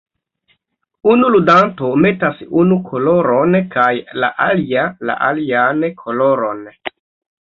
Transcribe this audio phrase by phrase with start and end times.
[1.15, 3.91] Unu ludanto metas unu koloron kaj
[4.25, 6.65] la alia la alian koloron.